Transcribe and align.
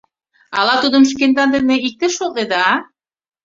Ала 0.57 0.75
тудым 0.83 1.03
шкендан 1.11 1.49
дене 1.55 1.75
иктеш 1.87 2.13
шотледа, 2.17 2.55
а? 2.71 2.73